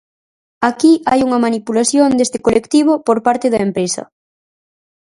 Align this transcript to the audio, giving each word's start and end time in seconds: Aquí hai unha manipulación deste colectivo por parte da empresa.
Aquí 0.69 0.93
hai 1.09 1.19
unha 1.27 1.43
manipulación 1.45 2.09
deste 2.13 2.39
colectivo 2.45 2.93
por 3.07 3.17
parte 3.27 3.47
da 3.53 3.63
empresa. 3.67 4.03